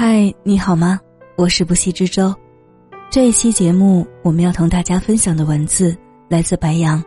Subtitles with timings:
[0.00, 1.00] 嗨，你好吗？
[1.34, 2.32] 我是不息之舟。
[3.10, 5.92] 这一期节目，我们要同大家分享的文字
[6.28, 7.02] 来自白羊。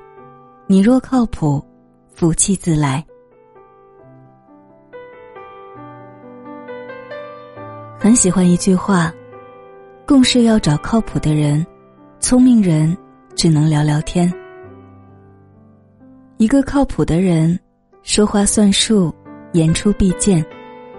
[0.67, 1.65] 你若靠谱，
[2.13, 3.01] 福气自来。
[7.97, 9.09] 很喜欢一句话：
[10.05, 11.65] 共事要找靠谱的人，
[12.19, 12.97] 聪明人
[13.37, 14.29] 只能聊聊天。
[16.35, 17.57] 一个靠谱的人，
[18.03, 19.15] 说话算数，
[19.53, 20.45] 言出必践，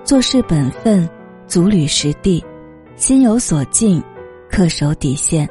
[0.04, 1.06] 做事本分。
[1.52, 2.42] 足履实地，
[2.96, 4.02] 心有所敬，
[4.50, 5.46] 恪守底线。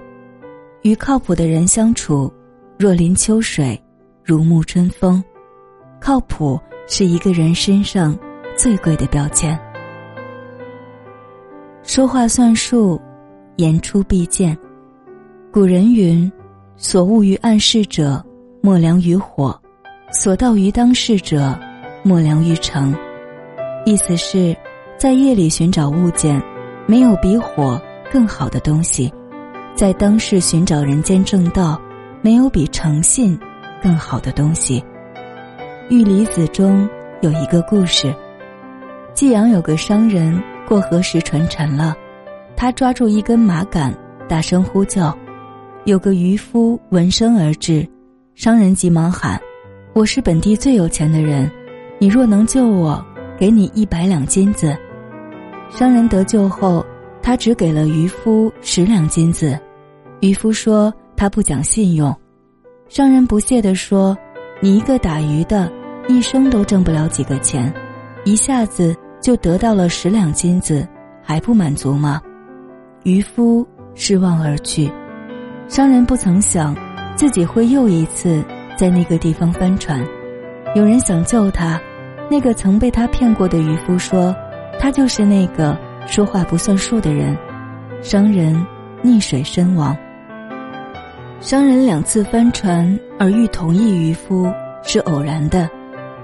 [0.81, 2.33] 与靠谱的人相处，
[2.75, 3.79] 若临秋水，
[4.23, 5.23] 如沐春风。
[5.99, 8.17] 靠谱是一个人身上
[8.57, 9.55] 最贵的标签。
[11.83, 12.99] 说话算数，
[13.57, 14.57] 言出必践。
[15.51, 16.31] 古人云
[16.77, 18.25] ：“所恶于暗室者，
[18.59, 19.53] 莫良于火；
[20.11, 21.55] 所道于当事者，
[22.01, 22.91] 莫良于诚。”
[23.85, 24.57] 意思是。
[25.01, 26.39] 在夜里寻找物件，
[26.85, 29.11] 没有比火更好的东西；
[29.73, 31.81] 在当世寻找人间正道，
[32.21, 33.35] 没有比诚信
[33.81, 34.79] 更好的东西。
[35.89, 36.87] 《玉离子》中
[37.21, 38.13] 有一个故事：
[39.15, 41.95] 济阳有个商人过河时船沉了，
[42.55, 43.91] 他抓住一根麻杆，
[44.29, 45.17] 大声呼叫。
[45.85, 47.89] 有个渔夫闻声而至，
[48.35, 49.41] 商人急忙喊
[49.95, 51.49] ：“我是本地最有钱的人，
[51.97, 53.03] 你若能救我，
[53.35, 54.77] 给你一百两金子。”
[55.71, 56.85] 商人得救后，
[57.23, 59.57] 他只给了渔夫十两金子。
[60.19, 62.13] 渔夫说他不讲信用。
[62.89, 64.15] 商人不屑地说
[64.59, 65.71] ：“你一个打鱼的，
[66.09, 67.73] 一生都挣不了几个钱，
[68.25, 70.85] 一下子就得到了十两金子，
[71.23, 72.21] 还不满足吗？”
[73.03, 74.91] 渔夫失望而去。
[75.69, 76.75] 商人不曾想，
[77.15, 78.43] 自己会又一次
[78.75, 80.05] 在那个地方翻船。
[80.75, 81.79] 有人想救他，
[82.29, 84.35] 那个曾被他骗过的渔夫说。
[84.81, 85.77] 他就是那个
[86.07, 87.37] 说话不算数的人，
[88.01, 88.65] 商人
[89.03, 89.95] 溺水身亡。
[91.39, 94.51] 商人两次翻船而遇同一渔夫
[94.81, 95.69] 是偶然的，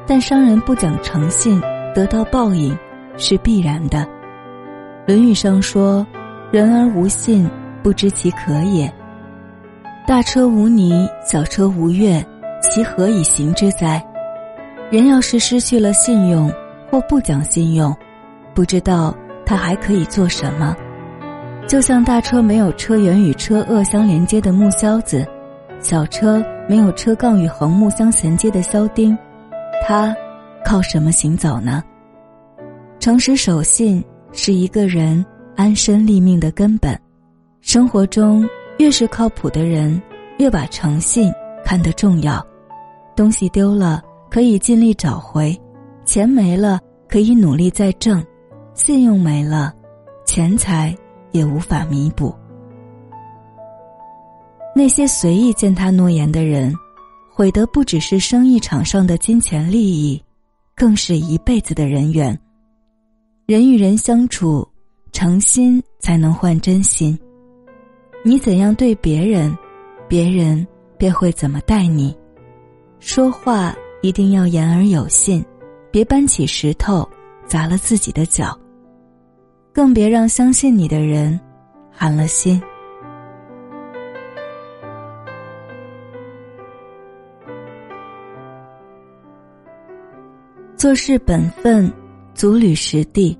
[0.08, 1.62] 但商人不讲诚信
[1.94, 2.76] 得到报应
[3.16, 4.00] 是必然的。
[5.06, 6.06] 《论语》上说
[6.50, 7.48] ：“人而无信，
[7.84, 8.92] 不知其可也。
[10.08, 12.26] 大车无泥，小车无月，
[12.60, 14.04] 其何以行之哉？”
[14.90, 16.52] 人要是失去了信用，
[16.90, 17.96] 或不讲信用。
[18.58, 20.76] 不知道他还可以做什么，
[21.68, 25.24] 就像大车没有车辕与车轭相连接的木销子，
[25.80, 29.16] 小车没有车杠与横木相衔接的销钉，
[29.88, 30.16] 他
[30.66, 31.84] 靠什么行走呢？
[33.00, 35.24] 诚实守信是一个人
[35.56, 37.00] 安身立命的根本。
[37.62, 38.44] 生活中
[38.80, 40.02] 越是靠谱的人，
[40.40, 41.32] 越把诚信
[41.64, 42.44] 看得重要。
[43.16, 44.02] 东西丢了
[44.32, 45.56] 可以尽力找回，
[46.06, 48.20] 钱没了可以努力再挣。
[48.78, 49.74] 信用没了，
[50.24, 50.96] 钱财
[51.32, 52.34] 也无法弥补。
[54.76, 56.72] 那些随意践踏诺言的人，
[57.34, 60.24] 毁的不只是生意场上的金钱利益，
[60.76, 62.40] 更是一辈子的人缘。
[63.48, 64.66] 人与人相处，
[65.12, 67.18] 诚心才能换真心。
[68.24, 69.58] 你怎样对别人，
[70.08, 70.66] 别人
[71.00, 72.16] 便会怎么待你。
[73.00, 75.44] 说话一定要言而有信，
[75.92, 77.10] 别搬起石头
[77.48, 78.58] 砸了自己的脚。
[79.78, 81.40] 更别让相信你的人
[81.92, 82.60] 寒了心。
[90.76, 91.94] 做事本分，
[92.34, 93.38] 足履实地。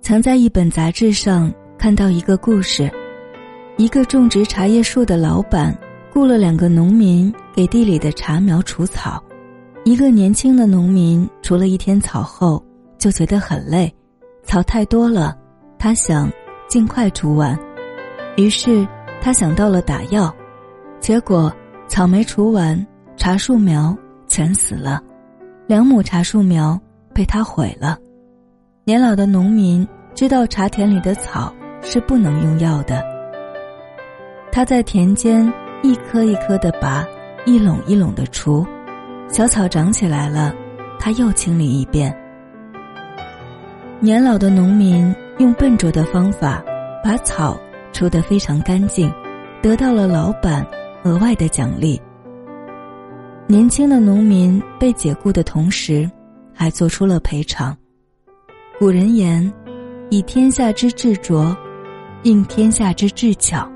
[0.00, 2.88] 曾在一本杂志上看到一个故事：
[3.76, 5.76] 一个种植茶叶树的老板
[6.12, 9.20] 雇了两个农民给地里的茶苗除草。
[9.84, 12.64] 一个年轻的农民除了一天草后
[12.98, 13.92] 就觉得很累。
[14.44, 15.36] 草太多了，
[15.78, 16.30] 他想
[16.68, 17.58] 尽快除完，
[18.36, 18.86] 于是
[19.20, 20.32] 他想到了打药，
[21.00, 21.52] 结果
[21.88, 23.96] 草没除完，茶树苗
[24.28, 25.02] 全死了，
[25.66, 26.78] 两亩茶树苗
[27.12, 27.98] 被他毁了。
[28.84, 33.02] 年老的农民知道茶田里的草是不能用药的，
[34.52, 35.50] 他在田间
[35.82, 37.04] 一棵一棵的拔，
[37.46, 38.64] 一垄一垄的除，
[39.28, 40.54] 小草长起来了，
[40.98, 42.14] 他又清理一遍。
[44.04, 46.62] 年老的农民用笨拙的方法
[47.02, 47.58] 把草
[47.90, 49.10] 除得非常干净，
[49.62, 50.62] 得到了老板
[51.04, 51.98] 额外的奖励。
[53.46, 56.06] 年轻的农民被解雇的同时，
[56.52, 57.74] 还做出了赔偿。
[58.78, 59.50] 古人言
[60.12, 61.56] ：“以天下之智拙，
[62.24, 63.66] 应天下之智巧。”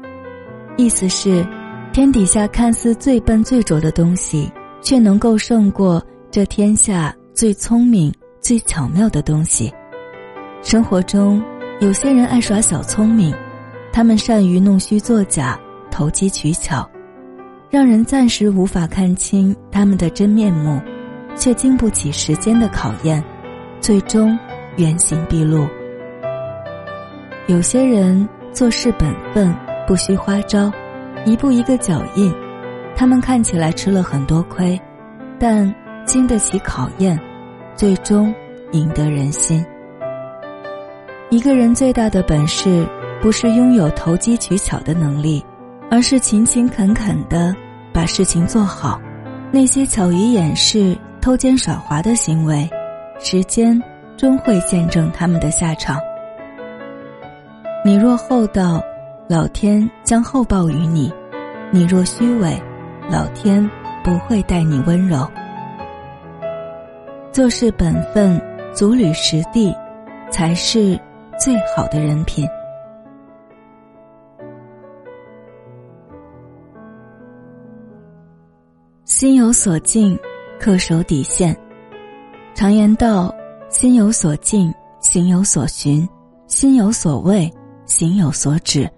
[0.76, 1.42] 意思是，
[1.90, 4.52] 天底下看似最笨最拙的东西，
[4.82, 9.72] 却能够胜过这天下最聪明最巧妙的东西。
[10.62, 11.42] 生活中，
[11.80, 13.34] 有些人爱耍小聪明，
[13.92, 15.58] 他们善于弄虚作假、
[15.90, 16.88] 投机取巧，
[17.70, 20.80] 让人暂时无法看清他们的真面目，
[21.36, 23.22] 却经不起时间的考验，
[23.80, 24.36] 最终
[24.76, 25.66] 原形毕露。
[27.46, 29.54] 有些人做事本分，
[29.86, 30.70] 不需花招，
[31.24, 32.34] 一步一个脚印，
[32.96, 34.78] 他们看起来吃了很多亏，
[35.38, 35.72] 但
[36.04, 37.18] 经得起考验，
[37.76, 38.34] 最终
[38.72, 39.64] 赢得人心。
[41.30, 42.88] 一个人最大的本事，
[43.20, 45.44] 不是拥有投机取巧的能力，
[45.90, 47.54] 而是勤勤恳恳的
[47.92, 48.98] 把事情做好。
[49.52, 52.66] 那些巧于掩饰、偷奸耍滑的行为，
[53.20, 53.78] 时间
[54.16, 55.98] 终会见证他们的下场。
[57.84, 58.82] 你若厚道，
[59.28, 61.12] 老天将厚报于你；
[61.70, 62.58] 你若虚伪，
[63.10, 63.70] 老天
[64.02, 65.28] 不会待你温柔。
[67.32, 68.40] 做事本分，
[68.72, 69.74] 足履实地，
[70.30, 70.98] 才是。
[71.38, 72.46] 最好的人品。
[79.04, 80.18] 心有所敬，
[80.60, 81.56] 恪守底线。
[82.54, 83.32] 常言道
[83.70, 86.06] ：“心有所敬，行有所循；
[86.48, 87.48] 心有所畏，
[87.86, 88.90] 行有所止。”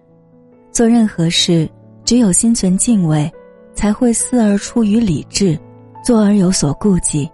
[0.73, 1.69] 做任何事，
[2.05, 3.31] 只有心存敬畏，
[3.75, 5.59] 才会思而出于理智，
[6.03, 7.31] 做而有所顾忌，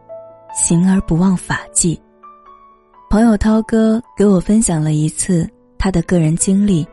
[0.53, 2.01] 行而不忘法纪。
[3.09, 5.49] 朋友涛哥给我分享了一次
[5.79, 6.87] 他的个人经历。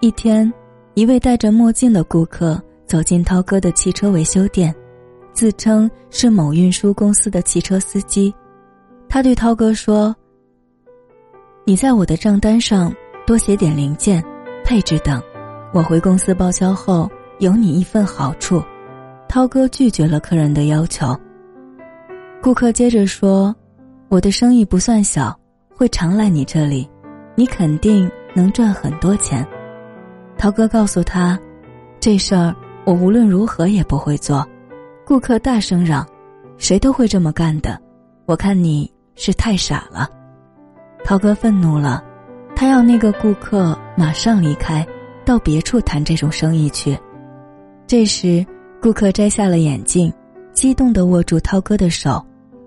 [0.00, 0.52] 一天，
[0.94, 4.74] 一位戴着墨镜的顾客走进涛哥的汽车维修店，
[5.32, 8.32] 自称是某运输公司的汽车司机。
[9.08, 10.14] 他对涛哥说
[11.64, 12.94] ：“你在我的账单上
[13.26, 14.22] 多写点零件、
[14.64, 15.20] 配置等，
[15.72, 18.62] 我回公司报销后有你一份好处。”
[19.30, 21.18] 涛哥拒绝了客人的要求。
[22.42, 23.52] 顾客接着说。
[24.12, 25.34] 我的生意不算小，
[25.74, 26.86] 会常来你这里，
[27.34, 29.42] 你肯定能赚很多钱。
[30.36, 31.40] 涛哥告诉他
[31.98, 32.54] ：“这事儿
[32.84, 34.46] 我无论如何也不会做。”
[35.06, 36.06] 顾客大声嚷
[36.58, 37.80] ：“谁都会这么干的，
[38.26, 40.06] 我看你是太傻了。”
[41.02, 42.04] 涛哥愤怒了，
[42.54, 44.86] 他要那个顾客马上离开，
[45.24, 46.94] 到别处谈这种生意去。
[47.86, 48.44] 这时，
[48.78, 50.12] 顾客摘下了眼镜，
[50.52, 52.22] 激动地握住涛哥的手，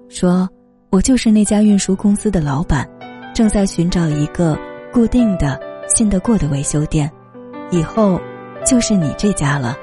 [0.10, 0.50] 说。
[0.96, 2.90] 我就是那家运输公司的老板，
[3.34, 4.58] 正在寻找一个
[4.94, 5.60] 固定的、
[5.90, 7.12] 信得过的维修店，
[7.70, 8.18] 以后
[8.66, 9.76] 就是你这家了。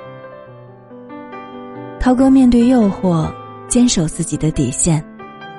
[2.00, 3.30] 涛哥面对诱惑，
[3.68, 5.04] 坚守自己的底线，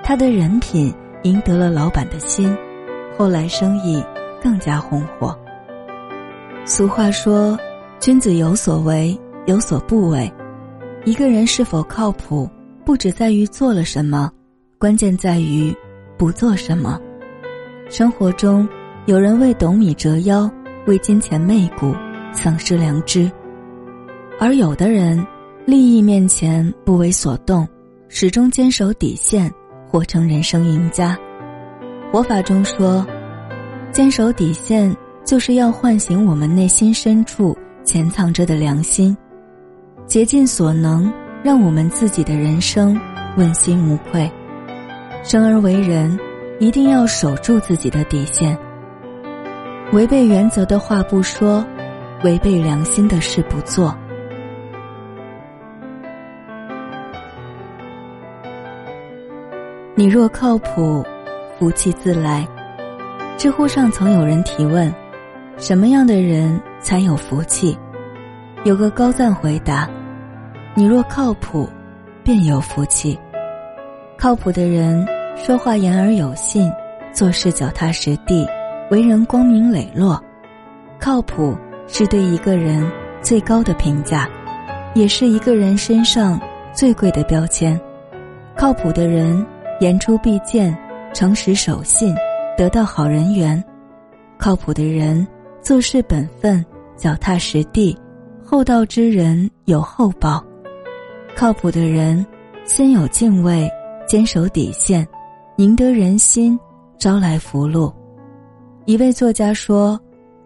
[0.04, 0.92] 他的人品
[1.22, 2.58] 赢得了老板的心，
[3.16, 4.04] 后来生意
[4.42, 5.38] 更加红火。
[6.66, 7.56] 俗话说
[8.02, 9.16] ：“君子有所为，
[9.46, 10.34] 有所不为。”
[11.06, 12.50] 一个人是否靠谱，
[12.84, 14.32] 不只在于做了什么。
[14.84, 15.74] 关键在于
[16.18, 17.00] 不做什么。
[17.90, 18.68] 生活中，
[19.06, 20.52] 有人为斗米折腰，
[20.88, 21.96] 为金钱媚骨，
[22.34, 23.32] 丧失良知；
[24.38, 25.26] 而有的人，
[25.66, 27.66] 利益面前不为所动，
[28.10, 29.50] 始终坚守底线，
[29.88, 31.18] 活成人生赢家。
[32.12, 33.08] 活法中说，
[33.90, 34.94] 坚守底线
[35.24, 39.16] 就是要唤醒我们内心深处潜藏着的良心，
[40.06, 41.10] 竭尽所能，
[41.42, 43.00] 让我们自己的人生
[43.38, 44.30] 问心无愧。
[45.24, 46.20] 生而为人，
[46.60, 48.58] 一定要守住自己的底线。
[49.94, 51.66] 违背原则的话不说，
[52.24, 53.96] 违背良心的事不做。
[59.96, 61.06] 你若靠谱，
[61.58, 62.46] 福气自来。
[63.38, 64.94] 知乎上曾有人提问：
[65.58, 67.78] 什么样的人才有福气？
[68.66, 69.90] 有个高赞回答：
[70.76, 71.70] 你若靠谱，
[72.24, 73.18] 便有福气。
[74.18, 76.72] 靠谱的人，说话言而有信，
[77.12, 78.48] 做事脚踏实地，
[78.92, 80.24] 为人光明磊落。
[81.00, 82.90] 靠谱是对一个人
[83.22, 84.30] 最高的评价，
[84.94, 86.40] 也是一个人身上
[86.72, 87.80] 最贵的标签。
[88.56, 89.46] 靠谱的人，
[89.80, 90.78] 言出必践，
[91.14, 92.16] 诚实守信，
[92.56, 93.62] 得到好人缘。
[94.38, 95.28] 靠谱的人，
[95.62, 96.64] 做事本分，
[96.96, 97.98] 脚踏实地，
[98.46, 100.42] 厚道之人有厚报。
[101.36, 102.26] 靠谱的人，
[102.66, 103.70] 心有敬畏。
[104.06, 105.08] 坚守底线，
[105.58, 106.60] 赢得人心，
[106.98, 107.94] 招来福禄。
[108.86, 110.00] 一位作家说：“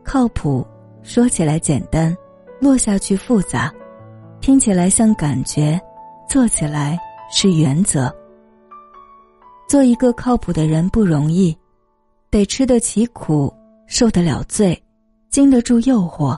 [0.04, 0.66] 靠谱，
[1.02, 2.16] 说起来简单，
[2.60, 3.72] 落下去复杂；
[4.42, 5.80] 听起来像感觉，
[6.28, 7.00] 做起来
[7.32, 8.14] 是原则。
[9.68, 11.58] 做一个靠谱的人不容易，
[12.30, 13.54] 得吃得起苦，
[13.86, 14.78] 受得了罪，
[15.30, 16.38] 经得住诱惑。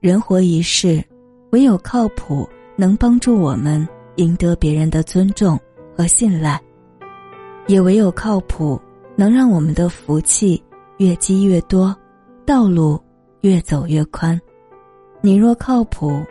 [0.00, 1.02] 人活一世，
[1.50, 3.86] 唯有靠谱，能帮助我们
[4.16, 5.58] 赢得别人的尊重。”
[5.94, 6.58] 和信赖，
[7.66, 8.80] 也唯有靠谱，
[9.16, 10.62] 能让我们的福气
[10.98, 11.96] 越积越多，
[12.44, 13.00] 道路
[13.42, 14.40] 越走越宽。
[15.20, 16.22] 你若靠谱，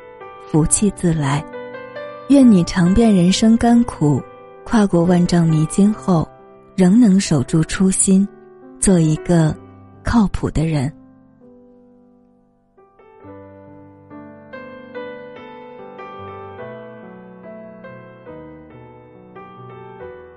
[0.48, 1.44] 福气自来。
[2.30, 4.22] 愿你尝遍人生甘苦，
[4.64, 6.28] 跨过万丈迷津后，
[6.76, 8.28] 仍能守住初心，
[8.80, 9.56] 做一个
[10.04, 10.92] 靠谱的人。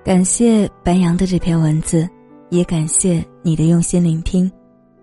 [0.05, 2.07] 感谢白羊的这篇文字，
[2.51, 4.53] 也感谢你的用心聆听。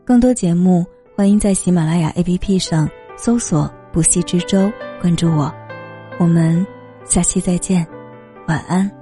[0.05, 5.51] 更多节目，欢迎在喜马拉雅 APP 上搜索“不息之舟”，关注我。
[6.19, 6.63] 我们
[7.03, 7.83] 下期再见，
[8.47, 9.00] 晚安。